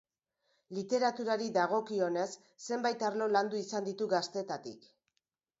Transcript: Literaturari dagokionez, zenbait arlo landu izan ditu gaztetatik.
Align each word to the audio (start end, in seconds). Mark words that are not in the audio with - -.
Literaturari 0.77 1.49
dagokionez, 1.57 2.25
zenbait 2.71 3.07
arlo 3.11 3.31
landu 3.37 3.63
izan 3.67 3.89
ditu 3.91 4.09
gaztetatik. 4.15 4.91